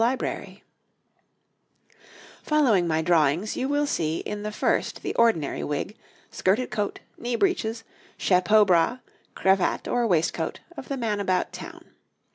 ]Following 2.41 2.87
my 2.87 3.03
drawings, 3.03 3.55
you 3.55 3.69
will 3.69 3.85
see 3.85 4.17
in 4.21 4.41
the 4.41 4.51
first 4.51 5.03
the 5.03 5.13
ordinary 5.13 5.63
wig, 5.63 5.95
skirted 6.31 6.71
coat, 6.71 7.01
knee 7.19 7.35
breeches, 7.35 7.83
chapeau 8.17 8.65
bras, 8.65 8.97
cravat 9.35 9.87
or 9.87 10.07
waistcoat, 10.07 10.59
of 10.75 10.87
the 10.87 10.97
man 10.97 11.19
about 11.19 11.53
town. 11.53 11.91